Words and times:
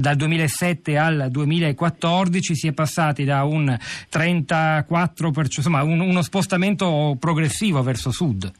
Dal 0.00 0.16
2007 0.16 0.96
al 0.96 1.28
2014 1.30 2.56
si 2.56 2.68
è 2.68 2.72
passati 2.72 3.24
da 3.24 3.44
un 3.44 3.66
34%, 4.10 5.34
insomma 5.56 5.82
un, 5.82 6.00
uno 6.00 6.22
spostamento 6.22 7.18
progressivo 7.20 7.82
verso 7.82 8.10
sud. 8.10 8.50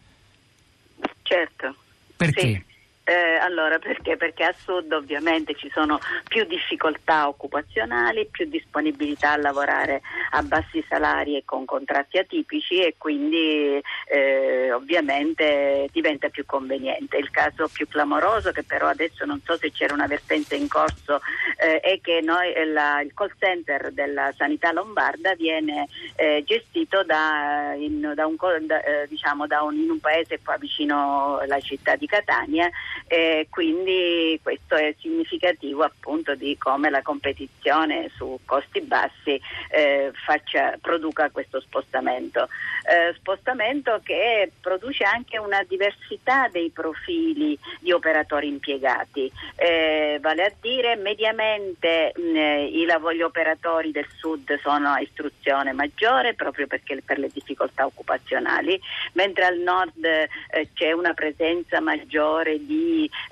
Certo. 1.23 1.75
Perché? 2.15 2.41
Sì. 2.41 2.70
Eh, 3.11 3.39
allora, 3.43 3.81
perché? 3.81 4.17
Perché 4.17 4.45
a 4.45 4.55
sud 4.57 4.93
ovviamente 4.93 5.57
ci 5.57 5.69
sono 5.75 5.99
più 6.29 6.45
difficoltà 6.45 7.27
occupazionali, 7.27 8.29
più 8.31 8.49
disponibilità 8.49 9.33
a 9.33 9.37
lavorare 9.37 10.01
a 10.31 10.43
bassi 10.45 10.81
salari 10.89 11.37
e 11.37 11.43
con 11.45 11.65
contratti 11.65 12.19
atipici 12.19 12.81
e 12.81 12.95
quindi 12.97 13.83
eh, 14.07 14.71
ovviamente 14.71 15.89
diventa 15.91 16.29
più 16.29 16.47
conveniente. 16.47 17.17
Il 17.17 17.33
caso 17.33 17.67
più 17.67 17.89
clamoroso, 17.89 18.53
che 18.53 18.63
però 18.63 18.87
adesso 18.87 19.25
non 19.25 19.41
so 19.45 19.57
se 19.57 19.73
c'era 19.73 19.93
una 19.93 20.07
vertenza 20.07 20.55
in 20.55 20.69
corso, 20.69 21.21
eh, 21.57 21.81
è 21.81 22.01
che 22.01 22.21
noi, 22.21 22.53
eh, 22.53 22.65
la, 22.65 23.01
il 23.01 23.13
call 23.13 23.33
center 23.41 23.91
della 23.91 24.33
sanità 24.37 24.71
lombarda 24.71 25.35
viene 25.35 25.89
eh, 26.15 26.45
gestito 26.47 27.03
da, 27.03 27.75
in, 27.77 28.13
da 28.15 28.25
un, 28.27 28.37
da, 28.61 28.81
eh, 28.85 29.09
diciamo, 29.09 29.49
da 29.49 29.63
un, 29.63 29.75
in 29.75 29.91
un 29.91 29.99
paese 29.99 30.39
qua 30.45 30.57
vicino 30.59 31.39
alla 31.39 31.59
città 31.59 31.97
di 31.97 32.07
Catania 32.07 32.71
e 33.07 33.47
quindi 33.51 34.39
questo 34.43 34.75
è 34.75 34.95
significativo 34.99 35.83
appunto 35.83 36.35
di 36.35 36.57
come 36.59 36.91
la 36.91 37.03
competizione 37.03 38.11
su 38.15 38.39
costi 38.45 38.81
bassi 38.81 39.41
eh, 39.71 40.11
faccia, 40.25 40.77
produca 40.81 41.31
questo 41.31 41.61
spostamento. 41.61 42.49
Eh, 42.83 43.15
spostamento 43.15 44.01
che 44.03 44.51
produce 44.61 45.05
anche 45.05 45.39
una 45.39 45.63
diversità 45.69 46.49
dei 46.49 46.71
profili 46.71 47.59
di 47.79 47.93
operatori 47.93 48.49
impiegati, 48.49 49.31
eh, 49.57 50.19
vale 50.21 50.45
a 50.45 50.53
dire 50.61 50.97
mediamente 50.97 52.13
mh, 52.17 52.37
i, 52.73 52.87
gli 53.15 53.23
operatori 53.23 53.91
del 53.91 54.09
sud 54.17 54.59
sono 54.61 54.89
a 54.89 55.01
istruzione 55.01 55.73
maggiore 55.73 56.35
proprio 56.35 56.67
perché 56.67 57.01
per 57.05 57.19
le 57.19 57.29
difficoltà 57.33 57.87
occupazionali, 57.87 58.81
mentre 59.13 59.45
al 59.45 59.59
nord 59.59 60.05
eh, 60.05 60.29
c'è 60.75 60.93
una 60.93 61.13
presenza 61.13 61.81
maggiore 61.81 62.65
di 62.65 62.80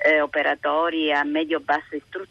eh, 0.04 0.20
operatori 0.20 1.12
a 1.12 1.24
medio-bassa 1.24 1.96
istruzione 1.96 2.27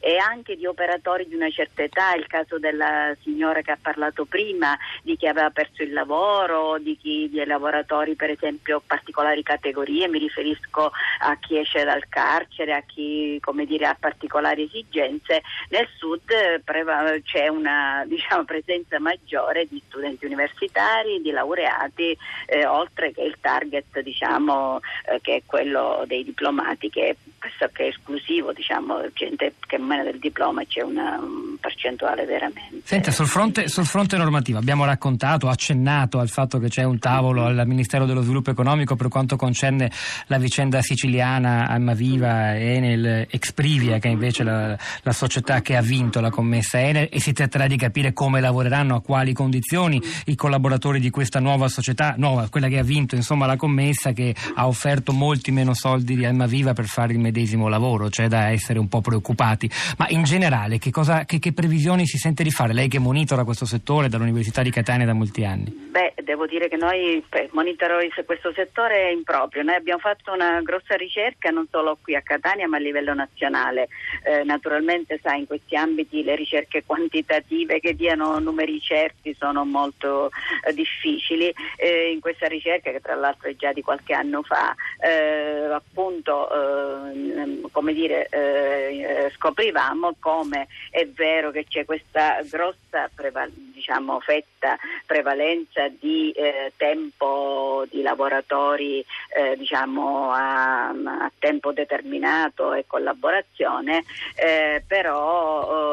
e 0.00 0.16
anche 0.16 0.56
di 0.56 0.66
operatori 0.66 1.26
di 1.26 1.34
una 1.34 1.50
certa 1.50 1.82
età, 1.82 2.14
il 2.14 2.26
caso 2.26 2.58
della 2.58 3.14
signora 3.22 3.62
che 3.62 3.72
ha 3.72 3.78
parlato 3.80 4.24
prima, 4.24 4.76
di 5.02 5.16
chi 5.16 5.26
aveva 5.26 5.50
perso 5.50 5.82
il 5.82 5.92
lavoro, 5.92 6.78
di 6.78 6.96
chi 6.96 7.28
di 7.30 7.44
lavoratori 7.44 8.14
per 8.14 8.30
esempio 8.30 8.82
particolari 8.84 9.42
categorie, 9.42 10.08
mi 10.08 10.18
riferisco 10.18 10.92
a 11.20 11.36
chi 11.38 11.58
esce 11.58 11.84
dal 11.84 12.06
carcere, 12.08 12.74
a 12.74 12.82
chi 12.82 13.40
dire, 13.66 13.86
ha 13.86 13.96
particolari 13.98 14.64
esigenze, 14.64 15.42
nel 15.70 15.88
sud 15.96 16.60
preva- 16.64 17.14
c'è 17.22 17.48
una 17.48 18.04
diciamo, 18.08 18.44
presenza 18.44 18.98
maggiore 18.98 19.66
di 19.68 19.82
studenti 19.86 20.24
universitari, 20.26 21.20
di 21.20 21.30
laureati, 21.30 22.16
eh, 22.46 22.66
oltre 22.66 23.12
che 23.12 23.22
il 23.22 23.36
target 23.40 24.00
diciamo, 24.00 24.80
eh, 25.06 25.20
che 25.20 25.36
è 25.36 25.42
quello 25.46 26.04
dei 26.06 26.24
diplomati 26.24 26.90
che 26.90 27.16
è 27.44 27.48
pressoché 27.48 27.88
esclusivo, 27.88 28.52
diciamo, 28.52 29.00
gente 29.12 29.54
che 29.66 29.78
meno 29.78 30.04
del 30.04 30.18
diploma 30.18 30.64
c'è 30.64 30.82
una 30.82 31.18
un 31.18 31.53
percentuale 31.64 32.26
veramente. 32.26 32.82
Senta, 32.84 33.10
sul 33.10 33.26
fronte, 33.26 33.68
sul 33.68 33.86
fronte, 33.86 34.18
normativo 34.18 34.58
abbiamo 34.58 34.84
raccontato, 34.84 35.48
accennato 35.48 36.18
al 36.18 36.28
fatto 36.28 36.58
che 36.58 36.68
c'è 36.68 36.82
un 36.82 36.98
tavolo 36.98 37.46
al 37.46 37.62
Ministero 37.66 38.04
dello 38.04 38.20
Sviluppo 38.20 38.50
Economico 38.50 38.96
per 38.96 39.08
quanto 39.08 39.36
concerne 39.36 39.90
la 40.26 40.36
vicenda 40.36 40.82
siciliana 40.82 41.66
Almaviva, 41.66 42.54
Enel, 42.54 43.26
Exprivia, 43.30 43.98
che 43.98 44.08
è 44.08 44.10
invece 44.10 44.42
la, 44.42 44.76
la 45.02 45.12
società 45.12 45.62
che 45.62 45.74
ha 45.74 45.80
vinto 45.80 46.20
la 46.20 46.28
commessa 46.28 46.78
Enel 46.78 47.08
e 47.10 47.18
si 47.18 47.32
tratterà 47.32 47.66
di 47.66 47.78
capire 47.78 48.12
come 48.12 48.40
lavoreranno, 48.40 48.96
a 48.96 49.00
quali 49.00 49.32
condizioni 49.32 50.02
i 50.26 50.34
collaboratori 50.34 51.00
di 51.00 51.08
questa 51.08 51.40
nuova 51.40 51.68
società, 51.68 52.14
nuova, 52.18 52.48
quella 52.50 52.68
che 52.68 52.78
ha 52.78 52.82
vinto 52.82 53.14
insomma 53.14 53.46
la 53.46 53.56
commessa 53.56 54.12
che 54.12 54.34
ha 54.54 54.66
offerto 54.66 55.12
molti 55.12 55.50
meno 55.50 55.72
soldi 55.72 56.14
di 56.14 56.26
Almaviva 56.26 56.74
per 56.74 56.84
fare 56.84 57.14
il 57.14 57.20
medesimo 57.20 57.68
lavoro, 57.68 58.10
c'è 58.10 58.28
da 58.28 58.50
essere 58.50 58.78
un 58.78 58.88
po' 58.88 59.00
preoccupati. 59.00 59.70
Ma 59.96 60.06
in 60.10 60.24
generale 60.24 60.78
che, 60.78 60.90
cosa, 60.90 61.24
che, 61.24 61.38
che 61.38 61.52
previsioni 61.54 62.06
si 62.06 62.18
sente 62.18 62.42
di 62.42 62.50
fare? 62.50 62.72
Lei 62.72 62.88
che 62.88 62.98
monitora 62.98 63.44
questo 63.44 63.64
settore 63.64 64.08
dall'Università 64.08 64.62
di 64.62 64.70
Catania 64.70 65.06
da 65.06 65.14
molti 65.14 65.44
anni. 65.44 65.72
Beh, 65.90 66.14
devo 66.22 66.46
dire 66.46 66.68
che 66.68 66.76
noi 66.76 67.24
monitorò 67.52 67.98
questo 68.26 68.52
settore 68.52 69.12
in 69.12 69.22
proprio. 69.22 69.62
Noi 69.62 69.76
abbiamo 69.76 70.00
fatto 70.00 70.32
una 70.32 70.60
grossa 70.62 70.96
ricerca 70.96 71.50
non 71.50 71.66
solo 71.70 71.96
qui 72.02 72.14
a 72.14 72.22
Catania 72.22 72.68
ma 72.68 72.76
a 72.76 72.80
livello 72.80 73.14
nazionale. 73.14 73.88
Eh, 74.24 74.42
naturalmente 74.44 75.20
sai 75.22 75.40
in 75.40 75.46
questi 75.46 75.76
ambiti 75.76 76.22
le 76.22 76.34
ricerche 76.34 76.82
quantitative 76.84 77.80
che 77.80 77.94
diano 77.94 78.38
numeri 78.38 78.80
certi 78.80 79.34
sono 79.38 79.64
molto 79.64 80.30
eh, 80.66 80.72
difficili. 80.74 81.54
Eh, 81.76 82.10
in 82.12 82.20
questa 82.20 82.46
ricerca 82.46 82.90
che 82.90 83.00
tra 83.00 83.14
l'altro 83.14 83.48
è 83.48 83.54
già 83.54 83.72
di 83.72 83.82
qualche 83.82 84.14
anno 84.14 84.42
fa 84.42 84.74
eh, 85.00 85.70
appunto 85.72 86.48
eh, 86.50 87.60
come 87.70 87.92
dire 87.92 88.26
eh, 88.30 89.30
scoprivamo 89.36 90.16
come 90.18 90.66
è 90.90 91.06
vero 91.06 91.43
che 91.50 91.66
c'è 91.68 91.84
questa 91.84 92.40
grossa 92.42 93.10
preval- 93.14 93.52
diciamo, 93.52 94.20
fetta 94.20 94.76
prevalenza 95.06 95.88
di 95.88 96.30
eh, 96.32 96.72
tempo 96.76 97.84
di 97.90 98.02
lavoratori 98.02 99.04
eh, 99.36 99.56
diciamo, 99.56 100.30
a, 100.30 100.88
a, 100.88 101.32
tempo 101.38 101.72
determinato 101.72 102.72
e 102.72 102.84
collaborazione, 102.86 104.04
eh, 104.36 104.82
però 104.86 105.83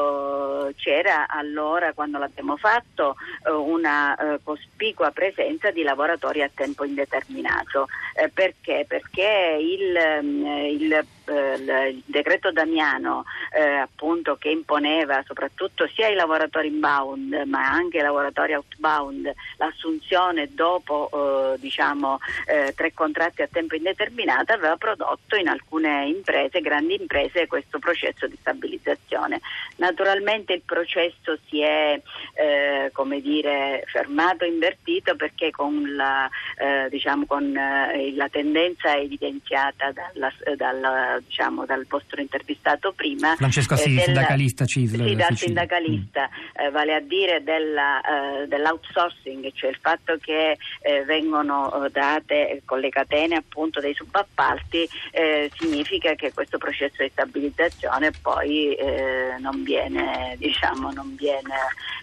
c'era 0.75 1.27
allora 1.27 1.93
quando 1.93 2.17
l'abbiamo 2.17 2.57
fatto 2.57 3.15
eh, 3.45 3.51
una 3.51 4.15
eh, 4.15 4.39
cospicua 4.43 5.11
presenza 5.11 5.71
di 5.71 5.83
lavoratori 5.83 6.41
a 6.41 6.49
tempo 6.53 6.83
indeterminato. 6.83 7.87
perché? 8.33 8.85
Perché 8.87 9.57
il, 9.59 10.21
mm, 10.23 10.45
il 10.45 11.05
il 11.31 12.01
decreto 12.05 12.51
Damiano 12.51 13.25
eh, 13.53 13.61
appunto 13.61 14.35
che 14.35 14.49
imponeva 14.49 15.23
soprattutto 15.25 15.87
sia 15.87 16.07
ai 16.07 16.15
lavoratori 16.15 16.67
inbound 16.67 17.43
ma 17.45 17.69
anche 17.69 17.97
ai 17.97 18.03
lavoratori 18.03 18.53
outbound 18.53 19.31
l'assunzione 19.57 20.49
dopo 20.51 21.09
eh, 21.53 21.59
diciamo 21.59 22.19
eh, 22.47 22.73
tre 22.75 22.93
contratti 22.93 23.41
a 23.41 23.47
tempo 23.51 23.75
indeterminato 23.75 24.53
aveva 24.53 24.75
prodotto 24.77 25.35
in 25.35 25.47
alcune 25.47 26.07
imprese, 26.07 26.61
grandi 26.61 26.95
imprese, 26.99 27.47
questo 27.47 27.79
processo 27.79 28.27
di 28.27 28.37
stabilizzazione. 28.39 29.39
Naturalmente 29.77 30.60
processo 30.65 31.37
si 31.47 31.61
è 31.61 31.99
eh, 32.33 32.89
come 32.91 33.21
dire, 33.21 33.83
fermato, 33.87 34.45
invertito 34.45 35.15
perché 35.15 35.51
con 35.51 35.95
la, 35.95 36.29
eh, 36.57 36.89
diciamo, 36.89 37.25
con, 37.25 37.55
eh, 37.55 38.13
la 38.15 38.29
tendenza 38.29 38.95
evidenziata 38.95 39.91
dalla, 39.91 40.31
dalla, 40.55 41.19
diciamo, 41.25 41.65
dal 41.65 41.85
vostro 41.87 42.21
intervistato 42.21 42.91
prima. 42.93 43.35
Francesco 43.35 43.73
Assisi, 43.73 43.95
del, 43.95 44.03
sindacalista 44.05 44.65
CISL. 44.65 45.07
Sì, 45.07 45.15
dal 45.15 45.37
sindacalista, 45.37 46.29
mm. 46.29 46.71
vale 46.71 46.95
a 46.95 46.99
dire 46.99 47.43
della, 47.43 48.01
dell'outsourcing, 48.47 49.51
cioè 49.53 49.69
il 49.69 49.79
fatto 49.81 50.17
che 50.19 50.57
eh, 50.81 51.03
vengono 51.03 51.87
date 51.91 52.61
con 52.65 52.79
le 52.79 52.89
catene 52.89 53.35
appunto 53.35 53.79
dei 53.79 53.93
subappalti 53.93 54.87
eh, 55.11 55.51
significa 55.57 56.13
che 56.15 56.33
questo 56.33 56.57
processo 56.57 57.03
di 57.03 57.09
stabilizzazione 57.09 58.11
poi 58.21 58.73
eh, 58.73 59.35
non 59.39 59.63
viene, 59.63 60.35
diciamo, 60.37 60.50
non 60.91 61.15
viene 61.15 61.53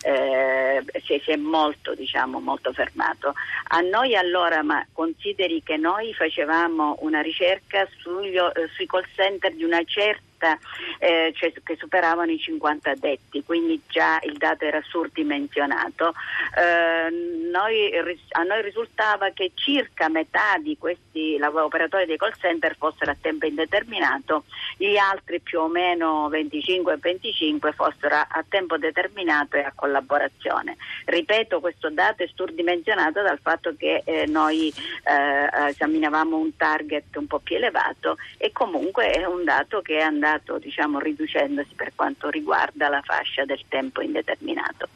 eh, 0.03 0.85
si, 1.05 1.21
si, 1.25 1.31
è 1.31 1.37
molto, 1.37 1.95
diciamo, 1.95 2.41
molto 2.41 2.73
fermato. 2.73 3.35
A 3.69 3.81
noi 3.81 4.17
allora, 4.17 4.63
ma 4.63 4.85
consideri 4.93 5.63
che 5.63 5.77
noi 5.77 6.15
facevamo 6.15 6.97
una 7.01 7.21
ricerca 7.21 7.87
sugli, 7.99 8.37
eh, 8.37 8.69
sui 8.75 8.87
call 8.87 9.05
center 9.15 9.55
di 9.55 9.65
una 9.65 9.83
certa 9.85 10.27
eh, 10.99 11.33
cioè, 11.35 11.53
che 11.63 11.77
superavano 11.77 12.31
i 12.31 12.39
50 12.39 12.91
addetti, 12.91 13.43
quindi 13.45 13.81
già 13.89 14.19
il 14.23 14.37
dato 14.37 14.65
era 14.65 14.81
surdimensionato. 14.87 16.15
Eh, 16.57 17.11
noi, 17.51 17.91
a 17.97 18.43
noi 18.43 18.63
risultava 18.63 19.31
che 19.31 19.53
circa 19.55 20.09
metà 20.09 20.57
di 20.61 20.77
questi 20.79 21.39
operatori 21.41 22.07
dei 22.07 22.17
call 22.17 22.35
center 22.39 22.77
fossero 22.77 23.11
a 23.11 23.17
tempo 23.21 23.47
indeterminato, 23.47 24.45
gli 24.77 24.97
altri 24.97 25.41
più 25.41 25.61
o 25.61 25.69
meno 25.69 26.29
25-25 26.29 27.73
fossero 27.73 28.17
a 28.17 28.45
tempo 28.49 28.77
determinato 28.77 29.57
e 29.57 29.63
a 29.63 29.73
collaborazione. 29.75 30.77
Ripeto, 31.05 31.61
questo 31.61 31.91
dato 31.91 32.23
è 32.23 32.29
surdimensionato 32.33 33.23
dal 33.23 33.39
fatto 33.41 33.75
che 33.77 34.03
eh, 34.05 34.27
noi 34.27 34.73
eh, 35.05 35.69
esaminavamo 35.69 36.37
un 36.37 36.57
target 36.57 37.17
un 37.17 37.27
po' 37.27 37.39
più 37.39 37.57
elevato 37.57 38.17
e 38.37 38.53
comunque 38.53 39.11
è 39.11 39.25
un 39.25 39.45
dato 39.45 39.81
che 39.81 39.99
è 39.99 40.03
andato 40.29 40.59
diciamo, 40.59 40.99
riducendosi 40.99 41.75
per 41.75 41.93
quanto 41.95 42.29
riguarda 42.29 42.89
la 42.89 43.01
fascia 43.03 43.45
del 43.45 43.63
tempo 43.69 44.03
indeterminato. 44.03 44.89